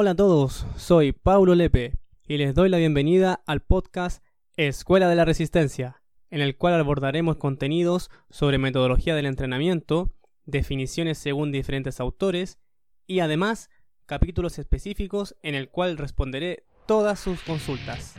Hola 0.00 0.12
a 0.12 0.14
todos, 0.14 0.64
soy 0.76 1.10
Paulo 1.10 1.56
Lepe 1.56 1.94
y 2.22 2.36
les 2.36 2.54
doy 2.54 2.68
la 2.68 2.78
bienvenida 2.78 3.42
al 3.46 3.62
podcast 3.62 4.22
Escuela 4.56 5.08
de 5.08 5.16
la 5.16 5.24
Resistencia, 5.24 6.04
en 6.30 6.40
el 6.40 6.56
cual 6.56 6.74
abordaremos 6.74 7.36
contenidos 7.38 8.08
sobre 8.30 8.58
metodología 8.58 9.16
del 9.16 9.26
entrenamiento, 9.26 10.12
definiciones 10.46 11.18
según 11.18 11.50
diferentes 11.50 11.98
autores 11.98 12.60
y 13.08 13.18
además 13.18 13.70
capítulos 14.06 14.60
específicos 14.60 15.34
en 15.42 15.56
el 15.56 15.68
cual 15.68 15.98
responderé 15.98 16.64
todas 16.86 17.18
sus 17.18 17.42
consultas. 17.42 18.14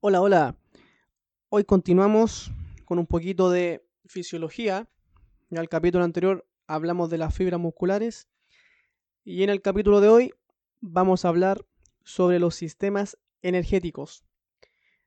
Hola, 0.00 0.22
hola. 0.22 0.56
Hoy 1.50 1.64
continuamos 1.64 2.50
con 2.86 2.98
un 2.98 3.06
poquito 3.06 3.50
de 3.50 3.84
fisiología. 4.06 4.88
En 5.52 5.58
el 5.58 5.68
capítulo 5.68 6.02
anterior 6.02 6.48
hablamos 6.66 7.10
de 7.10 7.18
las 7.18 7.34
fibras 7.34 7.60
musculares 7.60 8.26
y 9.22 9.42
en 9.42 9.50
el 9.50 9.60
capítulo 9.60 10.00
de 10.00 10.08
hoy 10.08 10.32
vamos 10.80 11.26
a 11.26 11.28
hablar 11.28 11.66
sobre 12.04 12.38
los 12.38 12.54
sistemas 12.54 13.18
energéticos. 13.42 14.24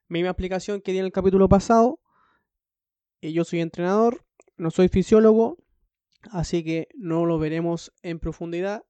Misma 0.07 0.29
explicación 0.29 0.81
que 0.81 0.91
di 0.91 0.99
en 0.99 1.05
el 1.05 1.11
capítulo 1.11 1.49
pasado. 1.49 1.99
Y 3.21 3.33
yo 3.33 3.43
soy 3.43 3.61
entrenador, 3.61 4.23
no 4.55 4.69
soy 4.69 4.87
fisiólogo, 4.87 5.57
así 6.29 6.63
que 6.63 6.89
no 6.93 7.25
lo 7.25 7.39
veremos 7.39 7.91
en 8.03 8.19
profundidad, 8.19 8.85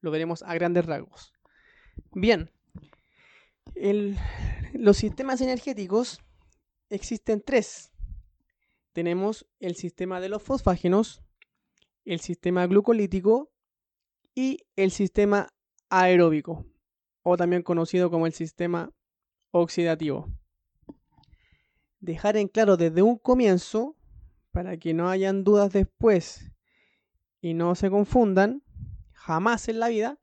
lo 0.00 0.10
veremos 0.10 0.42
a 0.42 0.54
grandes 0.54 0.86
rasgos. 0.86 1.32
Bien, 2.14 2.50
los 4.72 4.96
sistemas 4.96 5.40
energéticos 5.40 6.18
existen 6.90 7.44
tres. 7.46 7.92
Tenemos 8.96 9.46
el 9.60 9.74
sistema 9.74 10.20
de 10.20 10.30
los 10.30 10.42
fosfágenos, 10.42 11.22
el 12.06 12.18
sistema 12.20 12.66
glucolítico 12.66 13.52
y 14.34 14.64
el 14.74 14.90
sistema 14.90 15.52
aeróbico, 15.90 16.64
o 17.20 17.36
también 17.36 17.62
conocido 17.62 18.10
como 18.10 18.26
el 18.26 18.32
sistema 18.32 18.90
oxidativo. 19.50 20.32
Dejar 22.00 22.38
en 22.38 22.48
claro 22.48 22.78
desde 22.78 23.02
un 23.02 23.18
comienzo, 23.18 23.98
para 24.50 24.78
que 24.78 24.94
no 24.94 25.10
hayan 25.10 25.44
dudas 25.44 25.74
después 25.74 26.50
y 27.42 27.52
no 27.52 27.74
se 27.74 27.90
confundan, 27.90 28.62
jamás 29.12 29.68
en 29.68 29.78
la 29.78 29.88
vida, 29.88 30.18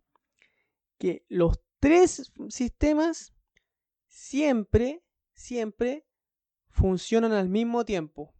que 0.97 1.27
los 1.29 1.61
tres 1.79 2.33
sistemas 2.49 3.35
siempre, 4.07 5.03
siempre 5.35 6.07
funcionan 6.69 7.33
al 7.33 7.49
mismo 7.49 7.85
tiempo. 7.85 8.32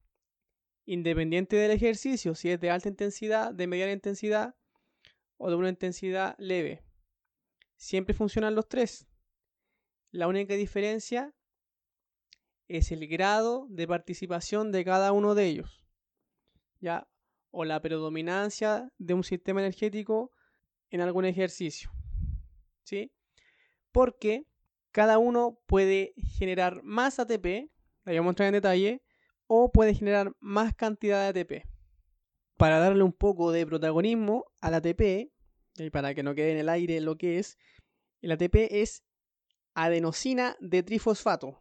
Independiente 0.86 1.56
del 1.56 1.72
ejercicio, 1.72 2.36
si 2.36 2.50
es 2.50 2.60
de 2.60 2.70
alta 2.70 2.90
intensidad, 2.90 3.54
de 3.54 3.68
mediana 3.68 3.94
intensidad 3.94 4.56
o 5.38 5.50
de 5.50 5.56
una 5.56 5.70
intensidad 5.70 6.36
leve. 6.38 6.84
Siempre 7.78 8.14
funcionan 8.14 8.56
los 8.56 8.68
tres. 8.68 9.08
La 10.12 10.28
única 10.28 10.54
diferencia 10.56 11.34
es 12.68 12.92
el 12.92 13.08
grado 13.08 13.68
de 13.70 13.88
participación 13.88 14.72
de 14.72 14.86
cada 14.86 15.12
uno 15.12 15.36
de 15.36 15.46
ellos. 15.46 15.86
¿Ya? 16.80 17.08
O 17.52 17.66
la 17.66 17.82
predominancia 17.82 18.92
de 18.98 19.14
un 19.14 19.24
sistema 19.24 19.62
energético 19.62 20.32
en 20.90 21.02
algún 21.02 21.26
ejercicio. 21.26 21.92
¿Sí? 22.84 23.12
Porque 23.92 24.46
cada 24.92 25.18
uno 25.18 25.60
puede 25.66 26.14
generar 26.38 26.84
más 26.84 27.20
ATP, 27.20 27.72
la 28.06 28.12
voy 28.12 28.18
a 28.18 28.22
mostrar 28.22 28.48
en 28.48 28.54
detalle, 28.54 29.02
o 29.48 29.72
puede 29.72 29.94
generar 29.94 30.36
más 30.40 30.74
cantidad 30.74 31.34
de 31.34 31.42
ATP. 31.42 31.68
Para 32.58 32.80
darle 32.80 33.04
un 33.04 33.14
poco 33.14 33.52
de 33.52 33.66
protagonismo 33.66 34.46
al 34.62 34.76
ATP, 34.76 35.32
y 35.78 35.90
para 35.92 36.14
que 36.14 36.24
no 36.24 36.36
quede 36.36 36.52
en 36.52 36.60
el 36.60 36.70
aire 36.70 37.02
lo 37.02 37.18
que 37.18 37.40
es, 37.40 37.58
el 38.22 38.32
ATP 38.32 38.56
es 38.72 39.04
adenosina 39.74 40.56
de 40.60 40.84
trifosfato. 40.84 41.60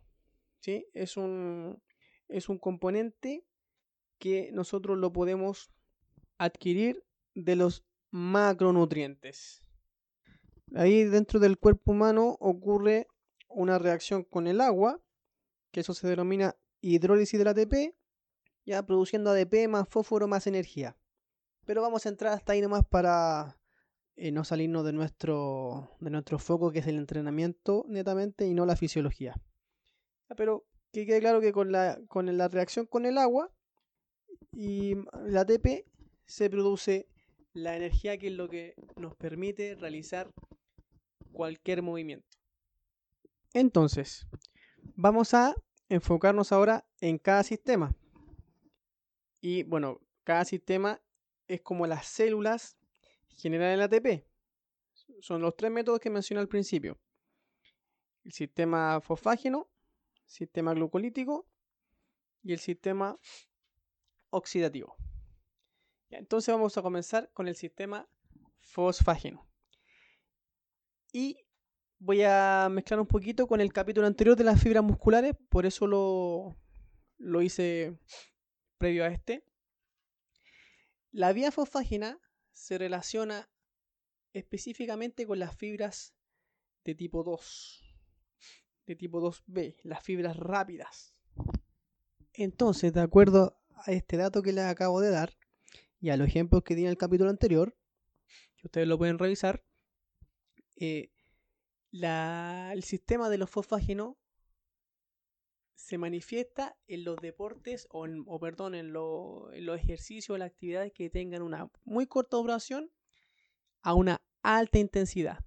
¿sí? 0.61 0.87
Es, 0.93 1.17
un, 1.17 1.83
es 2.29 2.49
un 2.49 2.59
componente 2.59 3.45
que 4.19 4.51
nosotros 4.53 4.99
lo 4.99 5.13
podemos 5.13 5.71
adquirir 6.39 7.05
de 7.35 7.57
los 7.57 7.85
macronutrientes. 8.11 9.63
Ahí 10.75 11.05
dentro 11.05 11.41
del 11.41 11.59
cuerpo 11.59 11.93
humano 11.93 12.37
ocurre 12.41 13.07
una 13.49 13.79
reacción 13.79 14.25
con 14.25 14.47
el 14.47 14.61
agua, 14.61 15.01
que 15.71 15.81
eso 15.81 15.95
se 15.95 16.07
denomina 16.07 16.57
hidrólisis 16.83 17.39
del 17.39 17.49
ATP, 17.49 17.95
ya 18.67 18.85
produciendo 18.85 19.31
ADP 19.31 19.69
más 19.69 19.89
fósforo 19.89 20.29
más 20.29 20.47
energía. 20.47 20.97
Pero 21.65 21.81
vamos 21.81 22.05
a 22.05 22.11
entrar 22.11 22.35
hasta 22.35 22.53
ahí 22.53 22.61
nomás 22.61 22.85
para 22.85 23.59
eh, 24.17 24.31
no 24.31 24.45
salirnos 24.45 24.85
de 24.85 24.93
nuestro, 24.93 25.97
de 26.01 26.11
nuestro 26.11 26.39
foco, 26.39 26.71
que 26.71 26.81
es 26.81 26.87
el 26.87 26.99
entrenamiento 26.99 27.85
netamente 27.89 28.47
y 28.47 28.53
no 28.53 28.67
la 28.67 28.77
fisiología. 28.77 29.41
Pero 30.37 30.67
que 30.93 31.07
quede 31.07 31.21
claro 31.21 31.41
que 31.41 31.53
con 31.53 31.73
la, 31.73 31.99
con 32.09 32.37
la 32.37 32.49
reacción 32.49 32.87
con 32.87 33.07
el 33.07 33.17
agua 33.17 33.51
y 34.51 34.93
el 35.27 35.37
ATP 35.37 35.87
se 36.27 36.51
produce 36.51 37.09
la 37.55 37.77
energía 37.77 38.19
que 38.19 38.29
es 38.29 38.33
lo 38.33 38.49
que 38.49 38.75
nos 38.97 39.15
permite 39.17 39.75
realizar 39.75 40.31
cualquier 41.33 41.83
movimiento. 41.83 42.27
Entonces, 43.55 44.27
vamos 44.95 45.35
a 45.35 45.55
enfocarnos 45.93 46.53
ahora 46.53 46.87
en 47.01 47.19
cada 47.19 47.43
sistema. 47.43 47.95
Y 49.43 49.63
bueno, 49.65 50.01
cada 50.25 50.47
sistema 50.47 51.03
es 51.47 51.61
como 51.61 51.87
las 51.87 52.07
células 52.07 52.79
generan 53.37 53.73
el 53.73 53.83
ATP. 53.83 54.25
Son 55.21 55.43
los 55.43 55.55
tres 55.55 55.71
métodos 55.71 56.01
que 56.01 56.09
mencioné 56.09 56.41
al 56.41 56.49
principio. 56.49 56.99
El 58.25 58.33
sistema 58.33 59.03
fosfágeno, 59.03 59.69
sistema 60.25 60.73
glucolítico 60.73 61.47
y 62.43 62.55
el 62.55 62.59
sistema 62.59 63.19
oxidativo. 64.31 64.97
entonces 66.09 66.55
vamos 66.55 66.79
a 66.79 66.83
comenzar 66.83 67.31
con 67.35 67.49
el 67.49 67.55
sistema 67.55 68.09
fosfágeno. 68.61 69.47
Y 71.13 71.37
voy 72.05 72.23
a 72.25 72.69
mezclar 72.69 72.99
un 72.99 73.07
poquito 73.07 73.47
con 73.47 73.61
el 73.61 73.73
capítulo 73.73 74.09
anterior 74.09 74.37
de 74.37 74.43
las 74.43 74.61
fibras 74.61 74.83
musculares, 74.83 75.37
por 75.49 75.67
eso 75.67 75.87
lo, 75.87 76.57
lo 77.19 77.43
hice 77.43 77.97
previo 78.77 79.05
a 79.05 79.09
este. 79.09 79.45
La 81.13 81.33
vía 81.33 81.53
fosfágena 81.53 82.19
se 82.53 82.77
relaciona 82.77 83.49
específicamente 84.33 85.27
con 85.27 85.39
las 85.39 85.57
fibras 85.57 86.13
de 86.85 86.97
tipo 86.97 87.23
2, 87.23 87.83
de 88.87 88.97
tipo 88.97 89.21
2B, 89.21 89.77
las 89.85 90.03
fibras 90.03 90.37
rápidas. 90.37 91.13
Entonces, 92.33 92.93
de 92.93 93.01
acuerdo 93.01 93.61
a 93.77 93.93
este 93.93 94.17
dato 94.17 94.43
que 94.43 94.53
les 94.53 94.65
acabo 94.65 95.01
de 95.01 95.11
dar 95.11 95.37
y 96.01 96.11
a 96.11 96.17
los 96.17 96.27
ejemplos 96.27 96.65
que 96.65 96.75
di 96.75 96.83
en 96.83 96.89
el 96.89 96.99
capítulo 96.99 97.31
anterior, 97.31 97.77
que 98.57 98.67
ustedes 98.67 98.89
lo 98.89 98.99
pueden 98.99 99.21
revisar, 99.21 99.65
eh, 100.77 101.13
el 101.93 102.83
sistema 102.83 103.29
de 103.29 103.39
los 103.39 103.51
fosfágenos 103.51 104.17
se 105.75 105.99
manifiesta 105.99 106.77
en 106.87 107.05
los 107.05 107.17
deportes 107.17 107.87
o, 107.91 108.39
perdón, 108.41 108.75
en, 108.75 108.87
en 108.87 108.93
los 109.67 109.79
ejercicios 109.79 110.31
o 110.31 110.39
las 110.39 110.51
actividades 110.51 110.93
que 110.93 111.11
tengan 111.11 111.43
una 111.43 111.71
muy 111.85 112.07
corta 112.07 112.37
duración 112.37 112.91
a 113.83 113.95
una 113.95 114.23
alta 114.43 114.79
intensidad. 114.79 115.39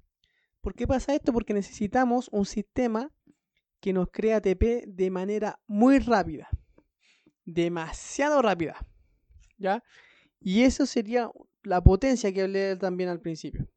¿Por 0.62 0.76
qué 0.76 0.88
pasa 0.88 1.16
esto? 1.16 1.34
Porque 1.34 1.54
necesitamos 1.54 2.30
un 2.32 2.46
sistema 2.46 3.12
que 3.80 3.94
nos 3.94 4.10
crea 4.12 4.38
ATP 4.38 4.86
de 4.88 5.10
manera 5.10 5.60
muy 5.68 6.00
rápida, 6.00 6.50
demasiado 7.46 8.42
rápida, 8.42 8.86
¿ya? 9.58 9.84
Y 10.40 10.64
eso 10.64 10.86
sería 10.86 11.32
la 11.64 11.82
potencia 11.84 12.32
que 12.34 12.44
hablé 12.44 12.76
también 12.76 13.10
al 13.10 13.22
principio 13.22 13.68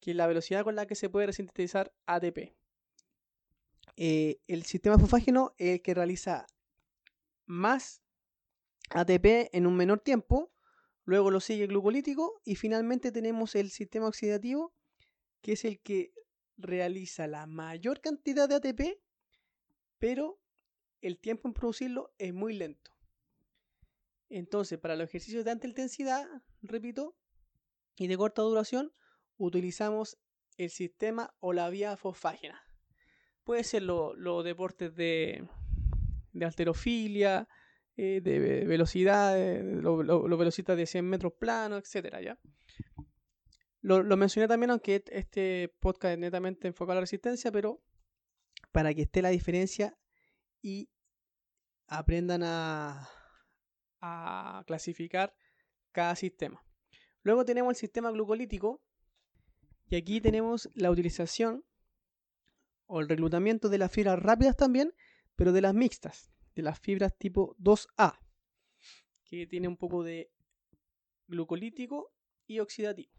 que 0.00 0.14
la 0.14 0.26
velocidad 0.26 0.64
con 0.64 0.76
la 0.76 0.86
que 0.86 0.94
se 0.94 1.10
puede 1.10 1.26
resintetizar 1.26 1.92
ATP. 2.06 2.54
Eh, 3.96 4.40
el 4.46 4.64
sistema 4.64 4.98
fosfágeno 4.98 5.54
es 5.58 5.74
el 5.74 5.82
que 5.82 5.94
realiza 5.94 6.46
más 7.46 8.02
ATP 8.90 9.50
en 9.52 9.66
un 9.66 9.76
menor 9.76 10.00
tiempo, 10.00 10.52
luego 11.04 11.30
lo 11.30 11.40
sigue 11.40 11.64
el 11.64 11.68
glucolítico 11.68 12.40
y 12.44 12.54
finalmente 12.54 13.10
tenemos 13.10 13.54
el 13.54 13.70
sistema 13.70 14.06
oxidativo, 14.06 14.72
que 15.42 15.52
es 15.52 15.64
el 15.64 15.80
que 15.80 16.12
realiza 16.56 17.26
la 17.26 17.46
mayor 17.46 18.00
cantidad 18.00 18.48
de 18.48 18.56
ATP, 18.56 19.00
pero 19.98 20.38
el 21.00 21.18
tiempo 21.18 21.48
en 21.48 21.54
producirlo 21.54 22.12
es 22.18 22.32
muy 22.32 22.54
lento. 22.54 22.92
Entonces, 24.28 24.78
para 24.78 24.96
los 24.96 25.08
ejercicios 25.08 25.44
de 25.44 25.50
alta 25.50 25.66
intensidad, 25.66 26.26
repito, 26.60 27.16
y 27.96 28.08
de 28.08 28.16
corta 28.16 28.42
duración, 28.42 28.92
utilizamos 29.38 30.18
el 30.56 30.70
sistema 30.70 31.34
o 31.40 31.52
la 31.52 31.70
vía 31.70 31.96
fosfágena. 31.96 32.60
Puede 33.44 33.64
ser 33.64 33.82
los 33.84 34.44
deportes 34.44 34.94
de, 34.94 35.48
de 36.32 36.44
alterofilia, 36.44 37.48
eh, 37.96 38.20
de 38.20 38.64
velocidad, 38.66 39.36
los 39.62 40.04
lo, 40.04 40.36
velocistas 40.36 40.76
de 40.76 40.86
100 40.86 41.04
metros 41.04 41.32
planos, 41.32 41.80
etcétera, 41.82 42.20
¿ya? 42.20 42.38
Lo, 43.80 44.16
mencioné 44.16 44.48
también, 44.48 44.70
aunque 44.70 45.02
este 45.06 45.74
podcast 45.80 46.12
es 46.12 46.18
netamente 46.18 46.68
enfocado 46.68 46.92
a 46.92 46.94
la 46.96 47.00
resistencia, 47.02 47.50
pero 47.50 47.80
para 48.72 48.92
que 48.92 49.02
esté 49.02 49.22
la 49.22 49.30
diferencia 49.30 49.96
y 50.60 50.90
aprendan 51.86 52.42
a, 52.42 53.08
a 54.00 54.62
clasificar 54.66 55.34
cada 55.92 56.16
sistema. 56.16 56.62
Luego 57.22 57.44
tenemos 57.44 57.70
el 57.70 57.76
sistema 57.76 58.10
glucolítico 58.10 58.82
y 59.88 59.96
aquí 59.96 60.20
tenemos 60.20 60.68
la 60.74 60.90
utilización 60.90 61.64
o 62.86 63.00
el 63.00 63.08
reclutamiento 63.08 63.68
de 63.68 63.78
las 63.78 63.92
fibras 63.92 64.18
rápidas 64.18 64.56
también, 64.56 64.94
pero 65.36 65.52
de 65.52 65.60
las 65.60 65.74
mixtas, 65.74 66.30
de 66.54 66.62
las 66.62 66.78
fibras 66.78 67.16
tipo 67.16 67.56
2A, 67.58 68.18
que 69.24 69.46
tiene 69.46 69.68
un 69.68 69.76
poco 69.76 70.02
de 70.02 70.30
glucolítico 71.26 72.12
y 72.46 72.60
oxidativo. 72.60 73.12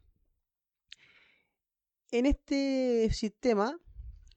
En 2.12 2.25
este 2.25 3.10
sistema 3.12 3.80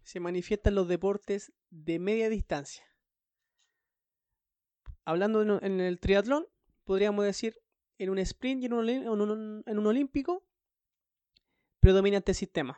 se 0.03 0.21
manifiestan 0.21 0.75
los 0.75 0.89
deportes 0.89 1.53
de 1.71 1.99
media 1.99 2.29
distancia. 2.29 2.85
Hablando 5.05 5.43
en 5.63 5.81
el 5.81 5.99
triatlón, 5.99 6.47
podríamos 6.85 7.25
decir 7.25 7.57
en 7.99 8.11
un 8.11 8.19
sprint 8.19 8.63
y 8.63 8.67
en 8.67 8.73
un, 8.75 9.87
olímpico, 9.87 10.45
predomina 11.83 12.19
este 12.19 12.33
sistema, 12.33 12.77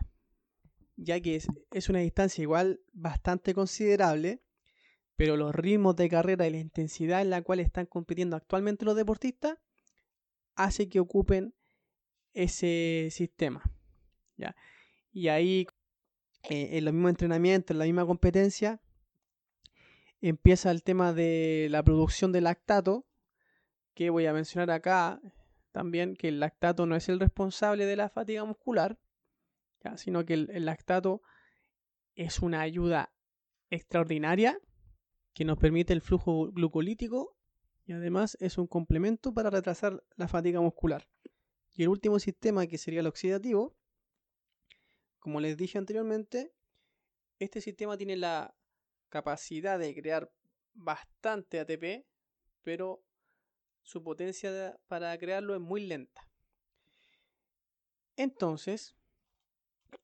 ya 0.96 1.20
que 1.20 1.36
es, 1.36 1.88
una 1.90 1.98
distancia 1.98 2.40
igual 2.40 2.80
bastante 2.94 3.52
considerable, 3.52 4.42
pero 5.14 5.36
los 5.36 5.54
ritmos 5.54 5.94
de 5.94 6.08
carrera 6.08 6.46
y 6.46 6.52
la 6.52 6.58
intensidad 6.58 7.20
en 7.20 7.28
la 7.28 7.42
cual 7.42 7.60
están 7.60 7.84
compitiendo 7.84 8.34
actualmente 8.34 8.86
los 8.86 8.96
deportistas 8.96 9.58
hace 10.54 10.88
que 10.88 11.00
ocupen 11.00 11.54
ese 12.32 13.08
sistema. 13.10 13.62
¿ya? 14.38 14.56
Y 15.12 15.28
ahí, 15.28 15.66
eh, 16.48 16.78
en 16.78 16.86
los 16.86 16.94
mismos 16.94 17.10
entrenamientos, 17.10 17.74
en 17.74 17.80
la 17.80 17.84
misma 17.84 18.06
competencia, 18.06 18.80
empieza 20.22 20.70
el 20.70 20.82
tema 20.82 21.12
de 21.12 21.68
la 21.70 21.82
producción 21.82 22.32
de 22.32 22.40
lactato, 22.40 23.06
que 23.92 24.08
voy 24.08 24.24
a 24.24 24.32
mencionar 24.32 24.70
acá 24.70 25.20
también, 25.74 26.14
que 26.14 26.28
el 26.28 26.38
lactato 26.38 26.86
no 26.86 26.94
es 26.94 27.08
el 27.08 27.18
responsable 27.18 27.84
de 27.84 27.96
la 27.96 28.08
fatiga 28.08 28.44
muscular, 28.44 28.96
sino 29.96 30.24
que 30.24 30.34
el, 30.34 30.64
lactato 30.64 31.20
es 32.14 32.38
una 32.38 32.60
ayuda 32.60 33.12
extraordinaria 33.70 34.56
que 35.32 35.44
nos 35.44 35.58
permite 35.58 35.92
el 35.92 36.00
flujo 36.00 36.52
glucolítico 36.52 37.36
y 37.86 37.92
además 37.92 38.38
es 38.40 38.56
un 38.56 38.68
complemento 38.68 39.34
para 39.34 39.50
retrasar 39.50 40.04
la 40.14 40.28
fatiga 40.28 40.60
muscular. 40.60 41.08
Y 41.72 41.82
el 41.82 41.88
último 41.88 42.20
sistema, 42.20 42.68
que 42.68 42.78
sería 42.78 43.00
el 43.00 43.08
oxidativo, 43.08 43.76
como 45.18 45.40
les 45.40 45.56
dije 45.56 45.76
anteriormente, 45.76 46.52
este 47.40 47.60
sistema 47.60 47.96
tiene 47.96 48.16
la 48.16 48.54
capacidad 49.08 49.76
de 49.80 49.92
crear 49.92 50.30
bastante 50.72 51.58
ATP, 51.58 52.06
pero 52.62 53.03
su 53.84 54.02
potencia 54.02 54.76
para 54.88 55.16
crearlo 55.16 55.54
es 55.54 55.60
muy 55.60 55.86
lenta. 55.86 56.28
Entonces, 58.16 58.96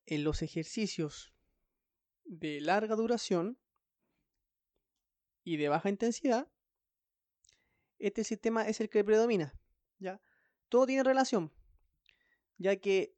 en 0.07 0.23
los 0.23 0.43
ejercicios 0.43 1.35
de 2.25 2.61
larga 2.61 2.95
duración 2.95 3.59
y 5.43 5.57
de 5.57 5.69
baja 5.69 5.89
intensidad, 5.89 6.49
este 7.99 8.23
sistema 8.25 8.69
es 8.69 8.81
el 8.81 8.89
que 8.89 9.05
predomina. 9.05 9.59
¿ya? 9.99 10.21
Todo 10.69 10.87
tiene 10.87 11.03
relación, 11.03 11.53
ya 12.59 12.77
que 12.77 13.17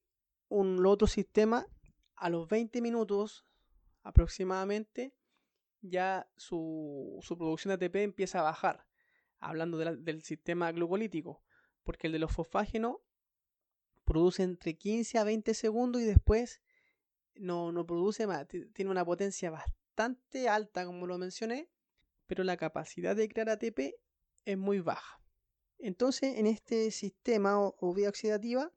un 0.48 0.84
otro 0.86 1.06
sistema 1.06 1.66
a 2.14 2.28
los 2.30 2.48
20 2.48 2.80
minutos 2.80 3.44
aproximadamente, 4.02 5.14
ya 5.80 6.30
su, 6.36 7.20
producción 7.36 7.76
de 7.76 7.86
ATP 7.86 7.96
empieza 7.96 8.40
a 8.40 8.42
bajar, 8.42 8.86
hablando 9.42 9.78
del 9.78 10.22
sistema 10.22 10.72
glucolítico, 10.72 11.42
porque 11.82 12.06
el 12.06 12.12
de 12.14 12.18
los 12.18 12.32
fosfágenos 12.32 12.96
produce 14.04 14.42
entre 14.42 14.74
15 14.76 15.18
a 15.18 15.24
20 15.24 15.54
segundos 15.54 16.00
y 16.02 16.04
después 16.04 16.62
no, 17.34 17.72
no 17.72 17.86
produce 17.86 18.26
más, 18.26 18.46
tiene 18.48 18.90
una 18.90 19.04
potencia 19.04 19.50
bastante 19.50 20.48
alta, 20.48 20.84
como 20.84 21.06
lo 21.06 21.18
mencioné, 21.18 21.70
pero 22.26 22.44
la 22.44 22.56
capacidad 22.56 23.16
de 23.16 23.28
crear 23.28 23.50
ATP 23.50 23.94
es 24.44 24.58
muy 24.58 24.80
baja. 24.80 25.20
Entonces, 25.78 26.38
en 26.38 26.46
este 26.46 26.90
sistema 26.90 27.58
o 27.58 27.94
vía 27.94 28.08
oxidativa, 28.08 28.72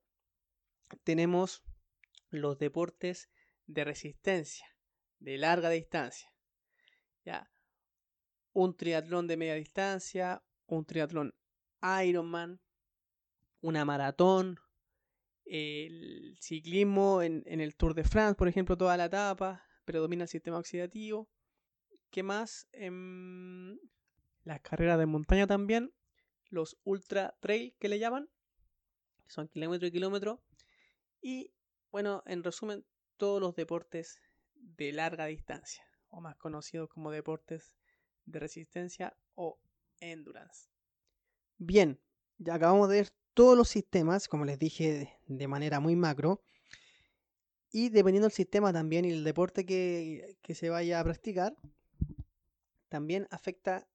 tenemos 1.03 1.63
los 2.29 2.57
deportes 2.57 3.29
de 3.67 3.83
resistencia, 3.83 4.67
de 5.19 5.37
larga 5.37 5.69
distancia. 5.69 6.31
¿ya? 7.23 7.51
Un 8.53 8.75
triatlón 8.75 9.27
de 9.27 9.37
media 9.37 9.55
distancia, 9.55 10.43
un 10.67 10.85
triatlón 10.85 11.33
Ironman, 12.03 12.59
una 13.61 13.85
maratón, 13.85 14.59
el 15.45 16.37
ciclismo 16.39 17.21
en, 17.21 17.43
el 17.45 17.75
Tour 17.75 17.93
de 17.93 18.03
France, 18.03 18.35
por 18.35 18.47
ejemplo, 18.47 18.77
toda 18.77 18.97
la 18.97 19.05
etapa, 19.05 19.63
predomina 19.85 20.23
el 20.23 20.29
sistema 20.29 20.57
oxidativo. 20.57 21.29
¿Qué 22.09 22.23
más? 22.23 22.67
Em, 22.71 23.77
las 24.43 24.61
carreras 24.61 24.97
de 24.97 25.05
montaña 25.05 25.47
también, 25.47 25.93
los 26.49 26.77
ultra 26.83 27.35
trail 27.39 27.75
que 27.79 27.89
le 27.89 27.99
llaman, 27.99 28.29
son 29.27 29.47
kilómetro 29.47 29.87
y 29.87 29.91
kilómetro. 29.91 30.41
Y 31.21 31.51
bueno, 31.91 32.23
en 32.25 32.43
resumen, 32.43 32.85
todos 33.17 33.41
los 33.41 33.55
deportes 33.55 34.21
de 34.55 34.91
larga 34.91 35.25
distancia, 35.25 35.83
o 36.09 36.21
más 36.21 36.35
conocidos 36.37 36.89
como 36.89 37.11
deportes 37.11 37.75
de 38.25 38.39
resistencia 38.39 39.15
o 39.35 39.59
endurance. 39.99 40.69
Bien, 41.57 41.99
ya 42.37 42.55
acabamos 42.55 42.89
de 42.89 42.97
ver 42.97 43.09
todos 43.33 43.57
los 43.57 43.69
sistemas, 43.69 44.27
como 44.27 44.45
les 44.45 44.59
dije, 44.59 45.19
de 45.27 45.47
manera 45.47 45.79
muy 45.79 45.95
macro. 45.95 46.41
Y 47.71 47.89
dependiendo 47.89 48.27
del 48.27 48.35
sistema 48.35 48.71
también 48.71 49.05
y 49.05 49.11
el 49.11 49.23
deporte 49.23 49.65
que, 49.65 50.37
que 50.41 50.55
se 50.55 50.69
vaya 50.69 50.99
a 50.99 51.03
practicar, 51.03 51.55
también 52.89 53.27
afecta 53.31 53.87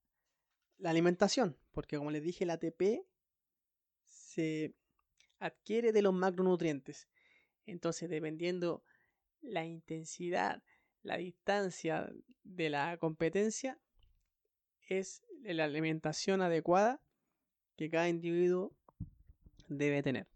la 0.78 0.90
alimentación, 0.90 1.56
porque 1.72 1.96
como 1.96 2.10
les 2.10 2.22
dije, 2.22 2.44
el 2.44 2.50
ATP 2.50 3.06
se 4.04 4.74
adquiere 5.38 5.92
de 5.92 6.02
los 6.02 6.12
macronutrientes. 6.12 7.08
Entonces, 7.66 8.10
dependiendo 8.10 8.82
la 9.40 9.64
intensidad, 9.64 10.62
la 11.02 11.16
distancia 11.16 12.10
de 12.42 12.70
la 12.70 12.96
competencia 12.98 13.80
es 14.88 15.22
la 15.42 15.64
alimentación 15.64 16.42
adecuada 16.42 17.00
que 17.76 17.90
cada 17.90 18.08
individuo 18.08 18.74
debe 19.68 20.02
tener. 20.02 20.28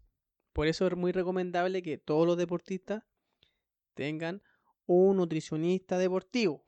Por 0.53 0.67
eso 0.67 0.87
es 0.87 0.95
muy 0.95 1.11
recomendable 1.11 1.83
que 1.83 1.97
todos 1.97 2.25
los 2.25 2.37
deportistas 2.37 3.03
tengan 3.93 4.41
un 4.85 5.17
nutricionista 5.17 5.97
deportivo, 5.97 6.65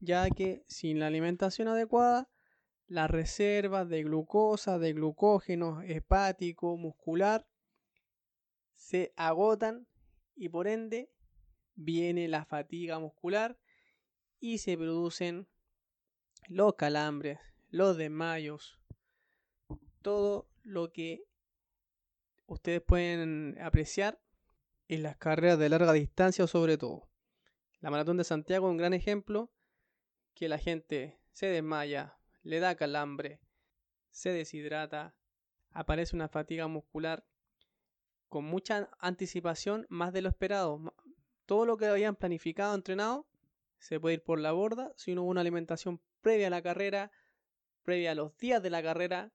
ya 0.00 0.28
que 0.30 0.64
sin 0.66 0.98
la 0.98 1.06
alimentación 1.06 1.68
adecuada, 1.68 2.28
las 2.86 3.10
reservas 3.10 3.88
de 3.88 4.02
glucosa, 4.02 4.78
de 4.78 4.92
glucógeno 4.92 5.82
hepático, 5.82 6.76
muscular, 6.76 7.46
se 8.74 9.12
agotan 9.16 9.86
y 10.34 10.48
por 10.48 10.66
ende 10.66 11.10
viene 11.74 12.28
la 12.28 12.44
fatiga 12.44 12.98
muscular 12.98 13.58
y 14.40 14.58
se 14.58 14.76
producen 14.76 15.48
los 16.48 16.74
calambres, 16.74 17.38
los 17.70 17.96
desmayos, 17.96 18.78
todo 20.02 20.48
lo 20.62 20.92
que 20.92 21.24
ustedes 22.46 22.82
pueden 22.82 23.56
apreciar 23.60 24.20
en 24.88 25.02
las 25.02 25.16
carreras 25.16 25.58
de 25.58 25.68
larga 25.68 25.92
distancia 25.92 26.46
sobre 26.46 26.76
todo. 26.76 27.08
La 27.80 27.90
maratón 27.90 28.16
de 28.16 28.24
Santiago 28.24 28.66
es 28.66 28.70
un 28.70 28.76
gran 28.76 28.94
ejemplo 28.94 29.50
que 30.34 30.48
la 30.48 30.58
gente 30.58 31.18
se 31.32 31.46
desmaya, 31.46 32.18
le 32.42 32.60
da 32.60 32.74
calambre, 32.74 33.40
se 34.10 34.30
deshidrata, 34.30 35.14
aparece 35.70 36.14
una 36.14 36.28
fatiga 36.28 36.68
muscular 36.68 37.26
con 38.28 38.44
mucha 38.44 38.90
anticipación, 38.98 39.86
más 39.88 40.12
de 40.12 40.22
lo 40.22 40.28
esperado. 40.28 40.94
Todo 41.46 41.66
lo 41.66 41.76
que 41.76 41.86
habían 41.86 42.16
planificado, 42.16 42.74
entrenado, 42.74 43.26
se 43.78 44.00
puede 44.00 44.14
ir 44.14 44.24
por 44.24 44.40
la 44.40 44.52
borda 44.52 44.92
si 44.96 45.14
no 45.14 45.22
hubo 45.22 45.30
una 45.30 45.42
alimentación 45.42 46.00
previa 46.24 46.48
a 46.48 46.50
la 46.50 46.62
carrera, 46.62 47.12
previa 47.84 48.10
a 48.10 48.14
los 48.16 48.36
días 48.38 48.60
de 48.60 48.70
la 48.70 48.82
carrera 48.82 49.32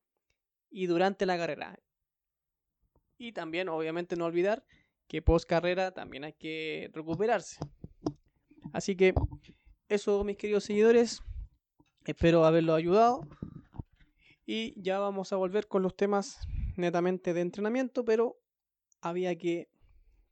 y 0.70 0.88
durante 0.88 1.26
la 1.26 1.38
carrera. 1.38 1.80
Y 3.18 3.32
también, 3.32 3.70
obviamente, 3.70 4.18
no 4.18 4.26
olvidar 4.26 4.66
que 5.08 5.22
post 5.22 5.48
carrera 5.48 5.92
también 5.92 6.26
hay 6.26 6.34
que 6.34 6.92
recuperarse. 6.94 7.60
Así 8.74 8.98
que 8.98 9.14
eso, 9.88 10.26
mis 10.26 10.36
queridos 10.36 10.66
seguidores, 10.66 11.22
Espero 12.10 12.44
haberlo 12.46 12.74
ayudado. 12.74 13.28
Y 14.46 14.82
ya 14.82 14.98
vamos 14.98 15.32
a 15.32 15.36
volver 15.36 15.68
con 15.68 15.84
los 15.84 15.96
temas 15.96 16.40
netamente 16.76 17.34
de 17.34 17.42
entrenamiento, 17.42 18.04
pero 18.04 18.40
había 19.00 19.38
que 19.38 19.70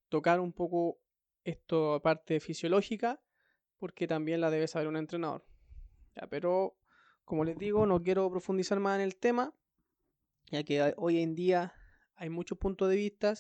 tocar 0.10 0.40
un 0.40 0.54
poco 0.54 0.98
esto 1.44 2.02
parte 2.02 2.40
fisiológica, 2.40 3.22
porque 3.78 4.08
también 4.08 4.42
la 4.42 4.50
debe 4.50 4.68
saber 4.68 4.88
un 4.88 4.98
entrenador. 4.98 5.46
Pero 6.30 6.78
como 7.26 7.44
les 7.44 7.58
digo, 7.58 7.86
no 7.86 8.02
quiero 8.02 8.30
profundizar 8.32 8.80
más 8.80 8.96
en 8.96 9.02
el 9.02 9.18
tema, 9.18 9.54
ya 10.50 10.64
que 10.64 10.94
hoy 10.98 11.20
en 11.20 11.36
día 11.36 11.74
hay 12.16 12.30
muchos 12.30 12.58
puntos 12.58 12.90
de 12.90 12.96
vista, 12.96 13.36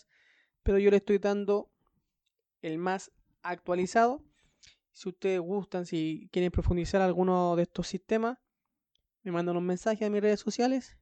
pero 0.61 0.77
yo 0.77 0.91
le 0.91 0.97
estoy 0.97 1.17
dando 1.17 1.71
el 2.61 2.77
más 2.77 3.11
actualizado. 3.41 4.23
Si 4.91 5.09
ustedes 5.09 5.39
gustan, 5.39 5.85
si 5.85 6.29
quieren 6.31 6.51
profundizar 6.51 7.01
alguno 7.01 7.55
de 7.55 7.63
estos 7.63 7.87
sistemas, 7.87 8.37
me 9.23 9.31
mandan 9.31 9.57
un 9.57 9.65
mensaje 9.65 10.05
a 10.05 10.09
mis 10.09 10.21
redes 10.21 10.39
sociales 10.39 10.97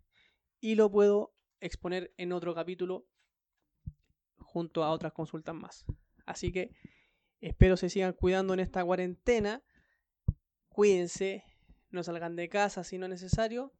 y 0.59 0.75
lo 0.75 0.91
puedo 0.91 1.33
exponer 1.59 2.13
en 2.17 2.31
otro 2.31 2.53
capítulo 2.53 3.07
junto 4.37 4.83
a 4.83 4.91
otras 4.91 5.13
consultas 5.13 5.55
más. 5.55 5.85
Así 6.25 6.51
que 6.51 6.71
espero 7.39 7.77
se 7.77 7.89
sigan 7.89 8.13
cuidando 8.13 8.53
en 8.53 8.59
esta 8.59 8.83
cuarentena. 8.83 9.63
Cuídense, 10.69 11.43
no 11.95 12.03
salgan 12.03 12.35
de 12.35 12.49
casa 12.49 12.83
si 12.83 12.99
no 12.99 13.05
es 13.05 13.09
necesario. 13.09 13.71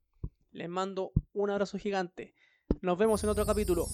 Les 0.52 0.70
mando 0.70 1.12
un 1.34 1.52
abrazo 1.52 1.78
gigante. 1.78 2.34
Nos 2.82 2.98
vemos 2.98 3.24
en 3.24 3.30
otro 3.30 3.46
capítulo. 3.46 3.88